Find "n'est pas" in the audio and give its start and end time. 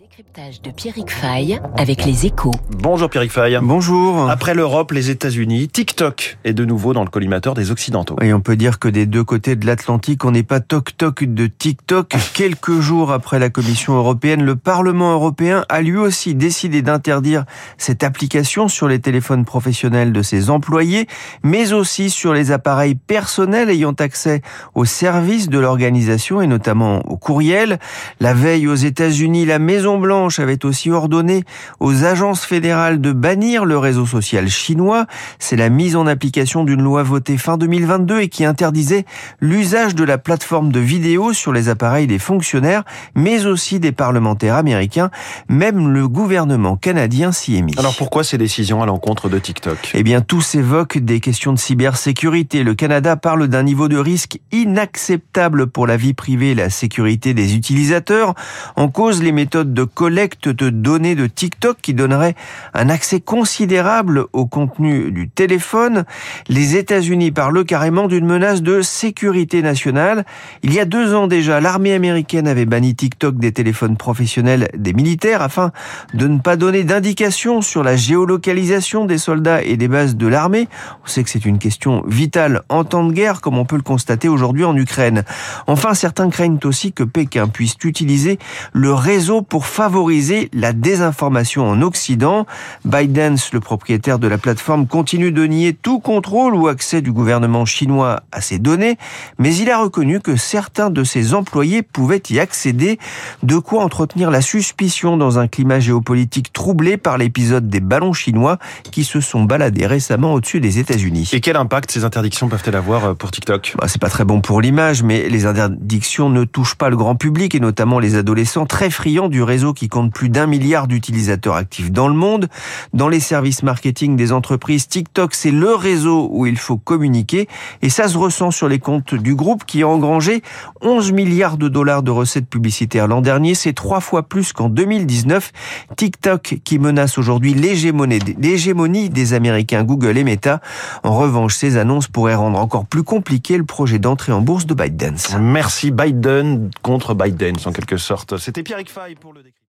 10.30-10.60